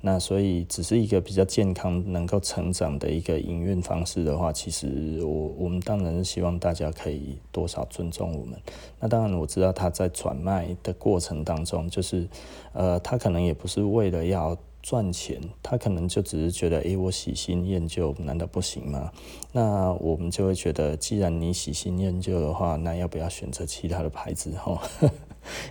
[0.00, 8.56] 那所以只是一个比较健康、能够成长的一个营运方式的话，其实我我们当然是希望大家可以多少尊重我们。
[9.00, 12.28] 那当然我知道他在转卖的过程当中，就是
[12.72, 14.56] 呃，他可能也不是为了要。
[14.86, 19.10] 赚钱，他可能就只是觉得，诶，我喜新厌旧，难道不行吗？
[19.50, 24.50] 那我们就会觉得，既然你喜新厌旧的话，那要不要选择其他的牌子？
[24.62, 24.78] 哈，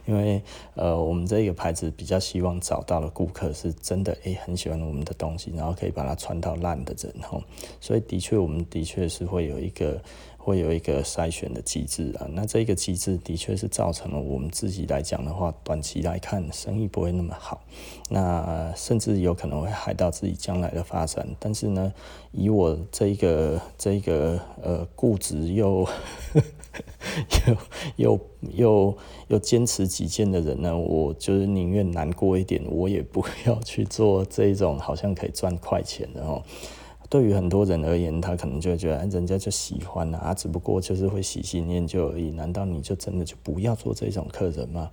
[0.05, 0.41] 因为
[0.75, 7.41] 呃，我们这个牌子比较希望找到的顾客是真的，诶，很喜欢我们的东西，然后可以把它穿到烂的人，哈。
[7.79, 10.01] 所以的确，我们的确是会有一个。
[10.45, 17.61] 会有一个筛选的机制啊，那这个机制的确是造成了我们自己来讲的话，短期来看生意不会那么好，
[18.09, 21.25] 那甚至有可能会害到自己将来的发展。
[21.39, 21.93] 但是呢，
[22.33, 25.87] 以我这一个这一个呃固执又
[27.45, 27.57] 又
[27.97, 28.19] 又
[28.53, 36.41] 又又坚持己见的人呢，我就是宁愿难过一点，我也不 要去做这种好像可以赚快钱的哦。
[37.09, 42.31] 对于很多人而言，他可能就觉得，人家就喜欢啊，只不过就是会喜新厌旧而已。
[42.31, 44.89] 难道你就真的就不要做这种客人吗？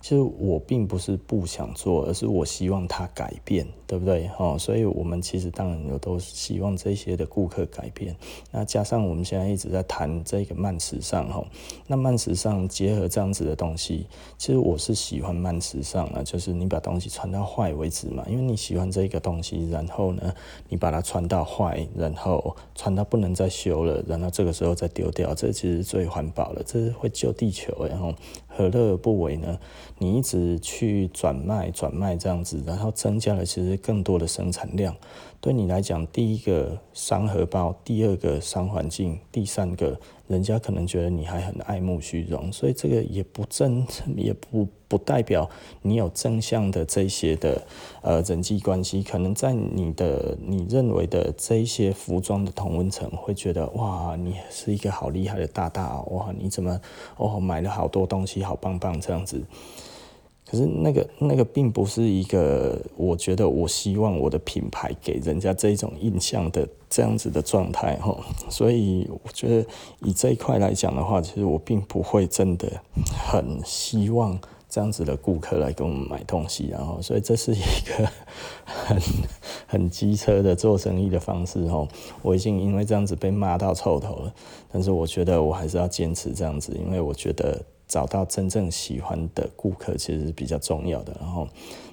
[0.00, 4.30] 其实我并不是不想做，而是我希望他改变，对不对？
[4.38, 8.14] 哦，所以我们其实当然有都希望这些的顾客改变。
[8.52, 11.42] 那加上我们现在一直在谈这个慢时尚，哈，
[11.86, 20.34] 那慢时尚结合这样子的东西，其实我是喜欢慢时尚啊，就是你把东西穿到坏为止嘛，因为你喜欢这个东西，然后呢，
[20.68, 28.14] 你把它穿到坏，然后穿到不能再修了，然后这个时候再丢掉，这其实最环保了，这是会救地球，然后
[28.48, 29.58] 何乐而不为呢？
[29.96, 34.94] 你一直去转卖、转卖这样子，然后增加了其实更多的生产量。
[35.40, 43.86] 对你来讲，第一个伤荷包，第二个伤环境，第三个人家可能觉得你还很爱慕虚荣，所以这个也不正，
[44.16, 45.48] 也不不代表
[45.80, 47.64] 你有正向的这些的
[48.02, 49.00] 呃人际关系。
[49.00, 56.80] 可能在你的你认为的这些服装的同温层会觉得哇，你是一个好厉害的大大哇，你怎么
[57.16, 59.40] 哦买了好多东西，好棒棒这样子。
[60.50, 68.16] 可是那个那个并不是一个，我觉得我希望我的品牌给人家这种印象的这样子的状态哈，
[68.48, 69.68] 所以我觉得
[70.00, 72.66] 以这一块来讲的话，其实我并不会真的
[73.30, 74.38] 很希望
[74.70, 78.10] 这样子的顾客来跟我们买东西，然后所以这是一个
[78.64, 78.98] 很
[79.66, 81.86] 很机车的做生意的方式哈，
[82.22, 84.34] 我已经因为这样子被骂到臭头了，
[84.72, 87.62] 但是我觉得我还是要坚持这样子，因为我觉得。
[87.88, 91.48] 找到真正喜欢的顾客其实是比较重要的，然后，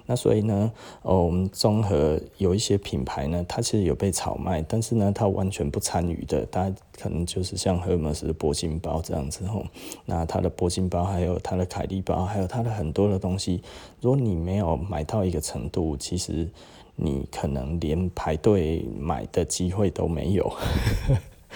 [0.05, 9.65] 那所以呢，哦，我们综合有一些品牌呢，它其实有被炒卖，但是呢，它完全不参与的，它可能就是像荷尔蒙斯的铂金包这样子，吼，
[10.05, 13.63] 那它的铂金包，还有它的凯利包，还有它的很多的东西，
[14.01, 16.47] 如果你没有买到一个程度，其实
[16.97, 20.51] 你可能连排队买的机会都没有。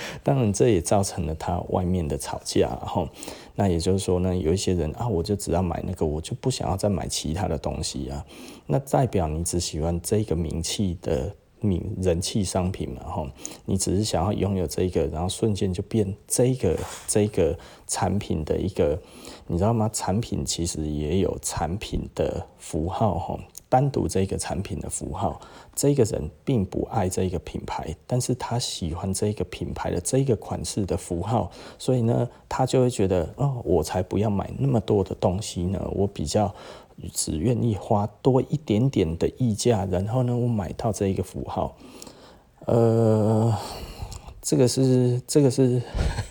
[0.23, 3.07] 当然，这也造成了他外面的吵架，然后。
[3.55, 8.25] 那也就是说呢，有一些人啊，我就只要买那个，我就不想要再买其他的东西啊。
[8.65, 13.27] 那代表你只喜欢这个名气的名人气商品嘛，吼。
[13.65, 18.97] 你只是想要拥有这个，然后瞬间就变这个这个产品的一个，
[19.47, 19.89] 你知道吗？
[19.91, 23.39] 产品其实也有产品的符号，吼。
[23.69, 25.39] 单独这个产品的符号，
[25.75, 36.53] 这个人并不爱这个品牌，但是他喜欢这个品牌的这个款式的符号，所以呢，他就会觉得，哦，我才不要买那么多的东西呢，我比较
[37.13, 41.77] 只愿意花多一点点的溢价，然后呢，我买到这一个符号，
[42.65, 43.55] 呃，
[44.41, 45.79] 这个是这个是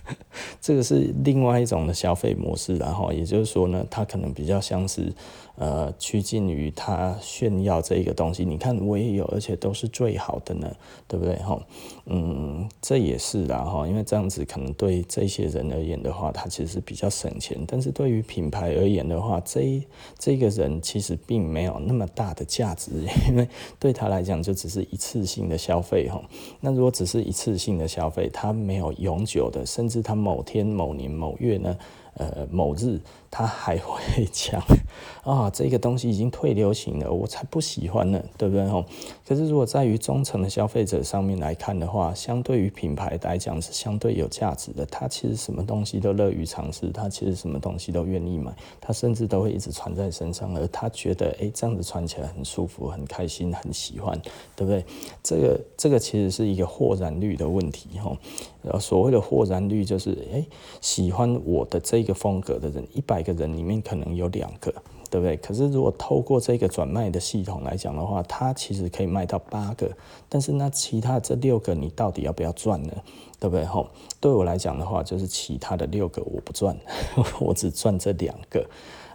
[0.61, 5.13] 这个是另外一种的消费模式，然后也就是说呢，他可能比较像是。
[5.61, 10.73] 呃，趋近于他炫耀这个东西，你看我也有，而且都是最好的呢，
[11.09, 11.61] 对不对哈？
[12.07, 19.83] 嗯，这也是啦哈，因为这样子可能对这些人而言的话，他其实比较省钱，但是对于品牌而言的话，这
[20.17, 22.93] 这个人其实并没有那么大的价值，
[23.29, 23.49] 因为
[23.81, 26.23] 对他来讲就只是一次性的消费哈。
[26.61, 31.77] 那如果只是一次性的消费，他没有永久的，甚至他某天某年某月呢？
[32.15, 32.99] 呃，某日
[33.31, 34.63] 他还会讲
[35.23, 38.85] 啊，这个东西已经退流行了，我才不喜欢呢，对不对吼？
[39.27, 44.85] 可是如果在于中层的消费者上面来看的话，相对于品牌来讲是相对有价值的。
[44.87, 48.51] 他其实什么东西都乐于尝试，他其实什么东西都愿意买，
[48.81, 54.19] 他甚至都会一直穿在身上，而他觉得哎，这样子穿起来很舒服、很开心、很喜欢，
[54.57, 54.85] 对不对？
[55.23, 58.17] 这个这个其实是一个获然率的问题吼。
[58.63, 60.45] 呃，所谓的获然率就是哎，
[60.81, 62.09] 喜欢我的这个。
[62.09, 64.73] 个风格的人，一百个人里面可能有两个，
[65.11, 65.37] 对不对？
[65.37, 69.91] 可是如果透过这个转卖的系统来讲的话，它其实可以卖到八个，
[70.29, 72.93] 但是那其他这六个你到底要不要赚呢？
[73.41, 73.65] 对不对？
[73.65, 73.89] 吼，
[74.21, 76.77] 对我来讲的话，就是其他的六个我不赚，
[77.41, 78.65] 我只赚这两个。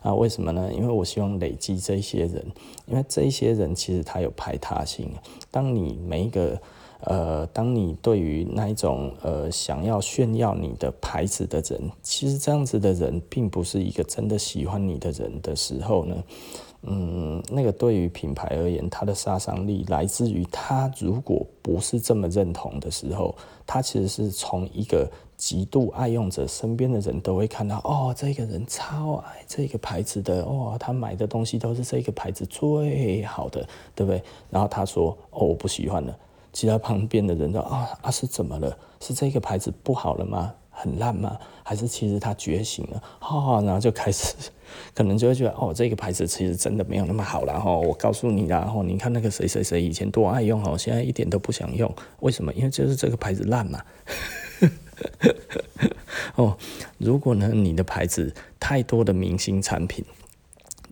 [0.01, 0.69] 啊，为什么呢？
[0.73, 2.45] 因为我希望累积这些人，
[2.87, 5.09] 因为这些人其实他有排他性。
[5.49, 6.61] 当你每一个
[7.05, 16.23] 呃，当你对于那一种呃想要炫耀你的牌子的人，其实这样子的人并不是一个真的喜欢你的人的时候呢，
[16.83, 23.35] 嗯，那个对于品牌而言，它的杀伤力来自于他如果不是这么认同的时候，
[23.65, 25.09] 他其实是从一个。
[25.35, 34.23] 极度爱用者身边的人都会看到，哦，这个人超爱这个牌子的，哦，他买的东西都是这个牌子最好的，对不对？
[34.49, 36.17] 然后他说，哦，我不喜欢了。
[36.53, 38.77] 其他旁边的人都啊啊，是怎么了？
[39.01, 40.53] 是这个牌子不好了吗？
[40.69, 41.37] 很烂吗？
[41.63, 43.03] 还是其实他觉醒了？
[43.19, 44.33] 哈哦，然后就开始，
[44.95, 47.59] 可能就会觉得，哦，这个牌子其实真的没有那么好了。
[47.59, 51.93] 哈，我告诉你啦，哈，你看那个谁谁谁以前多爱用，哦，现在一点都不想用。
[52.21, 52.53] 为什么？
[52.53, 53.81] 因为就是这个牌子烂嘛。
[56.35, 56.57] 哦，
[56.97, 60.03] 如果呢，你的牌子太多的明星产品，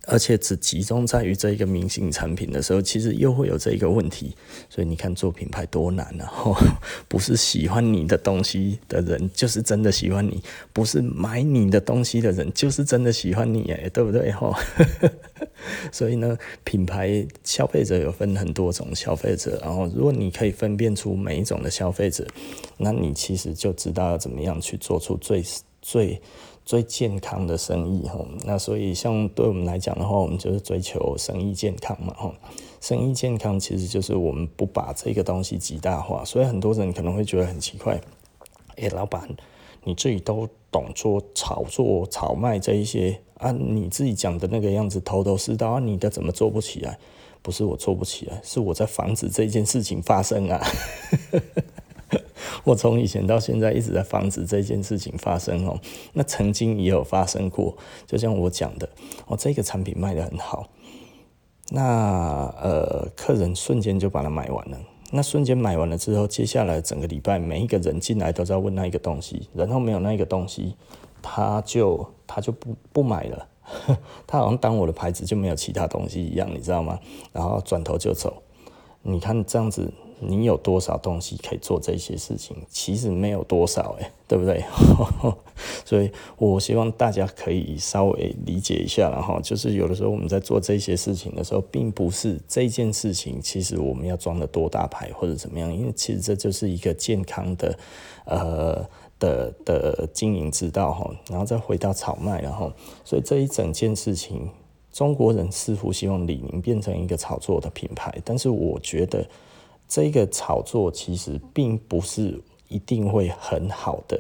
[0.08, 4.36] 而且只集中在于这一个明星产品的时候，其实又会有这一个问题。
[4.70, 6.32] 所以你看做品牌多难啊！
[6.44, 6.56] 哦，
[7.08, 10.42] 不是喜欢你的东西的人就是真的喜欢你，
[10.74, 14.32] 不是买你的东西的人就是真的喜欢你，哎，对不对？
[14.32, 14.52] 哈。
[15.92, 22.26] 所以呢，品牌消费者有分很多种消费者，然后如果你可以分辨出每一种的消费者，
[22.78, 25.44] 那你其实就知道要怎么样去做出最
[25.82, 26.20] 最
[26.72, 28.26] 最健康的生意哈。
[28.46, 32.34] 那所以像对我们来讲的话，我们就是追求生意健康嘛哈。
[32.80, 38.00] 生意健康其实就是我们不把这个东西极大化，所以很多人可能会觉得很奇怪，
[38.78, 39.28] 哎，老板，
[39.84, 43.20] 你自己都懂做炒作、炒卖这一些。
[43.34, 46.98] 啊，你自己讲的那个样子头头是道啊，你的怎么做不起来？
[47.42, 50.66] 不是我做不起来，是我在防止这件事情发生啊。
[52.64, 55.80] 我从以前到现在一直在防止这件事情发生哦。
[56.14, 58.88] 那曾经也有发生过，就像我讲的，
[59.28, 60.70] 哦，这个产品卖得很好，
[61.70, 64.78] 那呃，客人瞬间就把它买完了。
[65.12, 70.76] 那瞬间买完了之后，接下来整个礼拜每一个人进来都在问那一个东西，然后没有那一个东西。
[71.24, 73.48] 他就他就不不买了，
[74.26, 77.00] 他好像当我的牌子就没有其他东西一样，你知道吗？
[77.32, 78.42] 然后转头就走。
[79.04, 82.56] 你看这样子，你有多少东西可以做这些事情？
[82.70, 84.64] 其实没有多少诶，对不对？
[85.84, 97.78] 所以我希望大家可以稍微理解一下，然后就是有的时候我们在做这些事情的时候，并不是这件事情其实我们要装的多大牌或者怎么样，因为其实这就是一个健康的
[98.26, 98.86] 呃。
[99.22, 102.74] 的的经营之道哈，然后再回到炒卖，然后
[103.06, 104.50] 所以这一整件事情，
[104.92, 109.24] 中国人似乎希望李宁变成一个炒作的品牌，但是我觉得
[109.94, 114.18] 这个炒作其实并不是一定会很好的，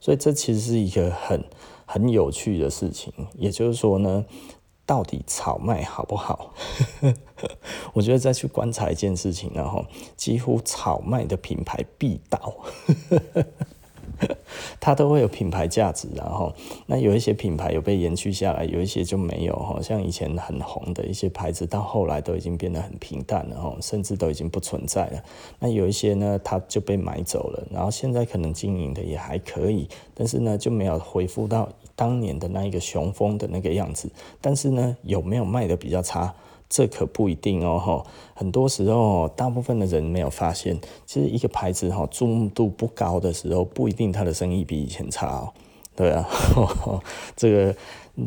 [0.00, 1.44] 所以这其实是一个很
[1.86, 3.12] 很有趣的事情。
[3.38, 4.24] 也就是说呢，
[4.84, 6.52] 到底炒卖好不好？
[7.94, 9.84] 我觉得再去观察一件事情，然后
[10.16, 12.56] 几乎炒卖的品牌必倒。
[14.84, 16.52] 它都会有品牌价值，然后
[16.86, 19.80] 那有一些品牌有被延续下来，有一些就没有哈。
[19.80, 25.22] 像以前很红的一些牌子，到后来都已经变得很平淡了哈，甚至都已经不存在了。
[25.60, 34.10] 那有一些呢，它就被买走了，然后现在可能经营的也还可以，但是呢，就没有恢复到当年的那一个雄风的那个样子。
[34.40, 36.34] 但是呢，有没有卖的比较差？
[36.72, 38.02] 这可不一定哦，
[38.34, 45.52] 很多时候，大部分的人没有发现，其实一个牌子哈，注目度不高的时候，不一定它的生意比以前差哦。
[45.94, 46.26] 对啊，
[47.36, 47.76] 这个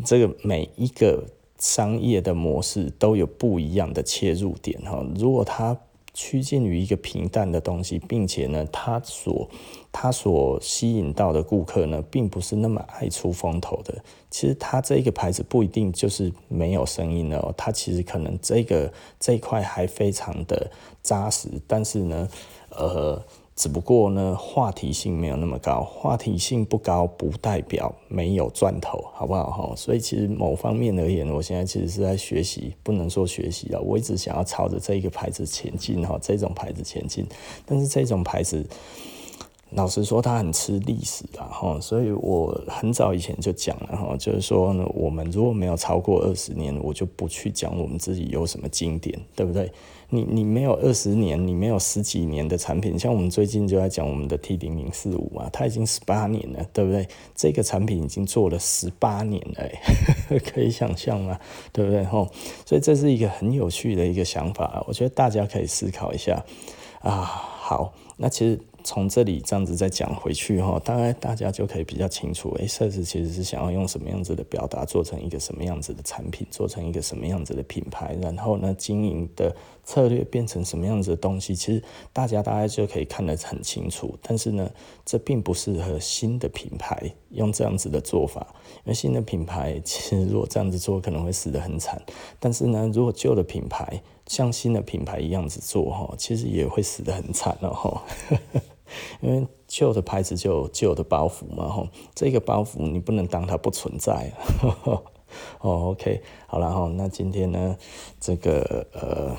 [0.06, 1.26] 这个每一个
[1.58, 5.04] 商业的模式都有不一样的切入点哈。
[5.16, 5.76] 如果它
[6.14, 9.50] 趋近于一个平淡的东西，并且呢，它所
[9.98, 13.96] 他所吸引到的顾客呢，并不是那么爱出风头的。
[14.30, 20.70] 其实它这一个牌子不一定就是没有声音的哦，它其实可能这个这一块还非常的
[21.02, 22.28] 扎实，但是呢，
[22.72, 23.24] 呃。
[23.58, 29.74] 只不过呢，话题性没有那么高，话题性不高不代表没有赚头，好不好哈？
[29.78, 37.26] 所以其实某方面而言，我现在其实是在学习，不能说学习啊，我一直想要朝着这一个牌子前进哈，这种牌子前进，
[37.66, 38.62] 但是这种牌子。
[39.76, 49.70] 老实说，他很吃历史的哈，所以我很早以前就讲了哈，就是说呢，我们如果没有超过二十年，我就不去讲我们自己有什么经典，对不对？
[50.10, 57.08] 你你没有二十年，你没有十几年的产品，像我们最近就在讲我们的 T 零零四五啊，它已经十八年了，对不对？
[57.36, 59.70] 这个产品已经做了十八年了，
[60.40, 61.38] 可以想象吗？
[61.74, 62.06] 对不对？
[62.06, 62.30] 吼，
[62.66, 66.42] 所以这是一个很有趣的一个想法，我觉得大家可以思考一下
[67.02, 67.12] 啊。
[67.20, 68.58] 好，那其实。
[68.86, 81.84] 从这里这样子再讲回去哈，大概大家就可以比较清楚，诶，Search 其实是想要用什么样子的表达，做成一个什么样子的产品，做成一个什么样子的品牌，然后呢，经营的策略变成什么样子的东西，其实
[82.14, 84.16] 大家大概就可以看得很清楚。
[84.22, 84.70] 但是呢，
[85.04, 88.46] 这并不适合新的品牌用这样子的做法，
[88.84, 92.00] 因为新的品牌其实如果这样子做，可能会死得很惨。
[92.40, 98.04] 但是呢，如果旧的品牌像新的品牌一样子做哈，其实也会死得很惨了哈。
[99.22, 104.32] 因为旧的牌子就有旧的包袱嘛，吼，这个包袱你不能当它不存在。
[105.60, 107.76] 哦，OK，好了哈，那今天呢，
[108.20, 109.36] 这个呃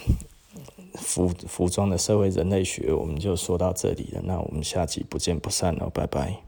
[0.95, 6.46] 服服装的社会人类学我们就说到这里了，那我们下集不见不散哦，拜拜。